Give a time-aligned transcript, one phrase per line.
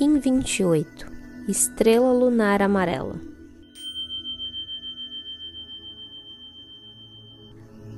[0.00, 1.12] Kim 28
[1.46, 3.20] Estrela Lunar Amarela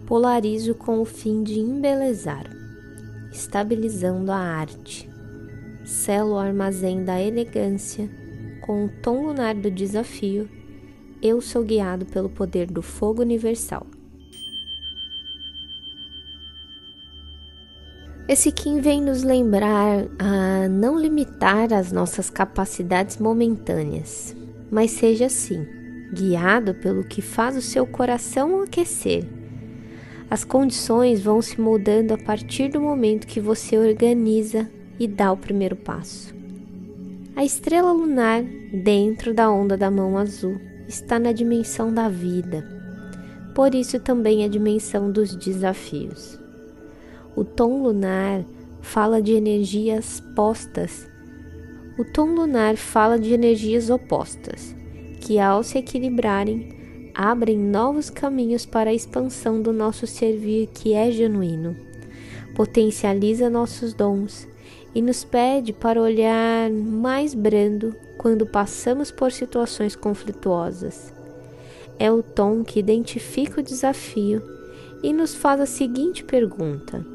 [0.05, 2.51] Polarizo com o fim de embelezar,
[3.31, 5.09] estabilizando a arte.
[5.85, 8.11] Selo o armazém da elegância
[8.63, 10.51] com o tom lunar do desafio.
[11.23, 13.87] Eu sou guiado pelo poder do fogo universal.
[18.33, 24.35] Esse Kim vem nos lembrar a não limitar as nossas capacidades momentâneas,
[24.71, 25.67] mas seja assim,
[26.15, 29.27] guiado pelo que faz o seu coração aquecer.
[30.31, 34.67] As condições vão se moldando a partir do momento que você organiza
[34.99, 36.35] e dá o primeiro passo.
[37.37, 38.43] A estrela lunar,
[38.83, 42.67] dentro da onda da mão azul, está na dimensão da vida,
[43.55, 46.42] por isso também a dimensão dos desafios.
[47.35, 48.45] O tom lunar
[48.83, 51.09] fala de energias postas.
[51.99, 54.77] O tom lunar fala de energias opostas,
[55.21, 56.69] que ao se equilibrarem,
[57.15, 61.75] abrem novos caminhos para a expansão do nosso servir que é genuíno,
[62.55, 64.47] potencializa nossos dons
[64.95, 71.15] e nos pede para olhar mais brando quando passamos por situações conflituosas.
[71.99, 74.43] É o tom que identifica o desafio
[75.03, 77.12] e nos faz a seguinte pergunta: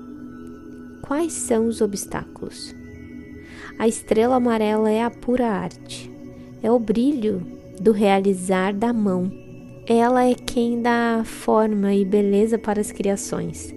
[1.07, 2.75] Quais são os obstáculos?
[3.79, 6.11] A estrela amarela é a pura arte,
[6.61, 7.47] é o brilho
[7.79, 9.31] do realizar da mão.
[9.87, 13.73] Ela é quem dá forma e beleza para as criações,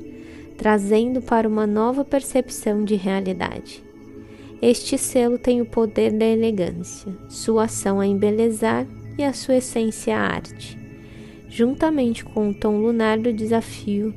[0.57, 3.81] trazendo para uma nova percepção de realidade.
[4.61, 10.17] Este selo tem o poder da elegância, sua ação a embelezar e a sua essência
[10.17, 10.77] a arte.
[11.49, 14.13] Juntamente com o tom lunar do desafio,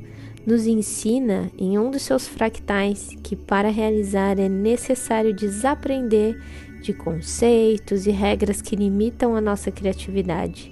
[0.46, 6.38] nos ensina em um dos seus fractais que para realizar é necessário desaprender
[6.82, 10.70] de conceitos e regras que limitam a nossa criatividade,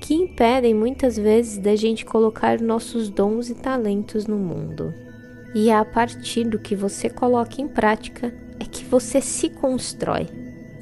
[0.00, 4.94] que impedem muitas vezes da gente colocar nossos dons e talentos no mundo.
[5.54, 10.26] E é a partir do que você coloca em prática é que você se constrói.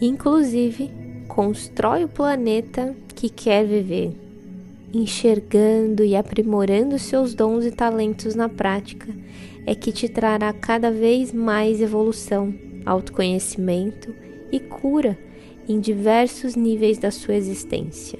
[0.00, 0.90] Inclusive,
[1.28, 4.25] constrói o planeta que quer viver
[4.92, 9.08] enxergando e aprimorando seus dons e talentos na prática,
[9.66, 12.54] é que te trará cada vez mais evolução,
[12.84, 14.14] autoconhecimento
[14.52, 15.18] e cura
[15.68, 18.18] em diversos níveis da sua existência.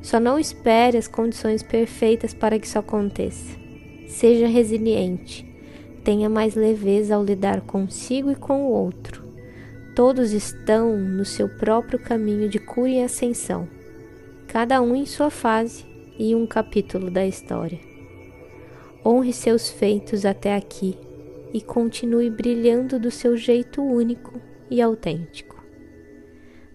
[0.00, 3.56] Só não espere as condições perfeitas para que isso aconteça.
[4.08, 5.46] Seja resiliente,
[6.02, 9.22] tenha mais leveza ao lidar consigo e com o outro.
[9.94, 13.68] Todos estão no seu próprio caminho de cura e ascensão
[14.52, 15.82] cada um em sua fase
[16.18, 17.80] e um capítulo da história.
[19.02, 20.94] Honre seus feitos até aqui
[21.54, 24.38] e continue brilhando do seu jeito único
[24.70, 25.56] e autêntico.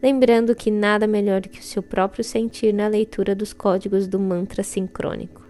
[0.01, 4.63] Lembrando que nada melhor que o seu próprio sentir na leitura dos códigos do mantra
[4.63, 5.45] sincrônico.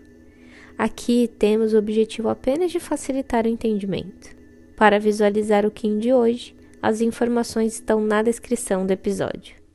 [0.78, 4.36] Aqui temos o objetivo apenas de facilitar o entendimento.
[4.76, 9.67] Para visualizar o Kim de hoje, as informações estão na descrição do episódio.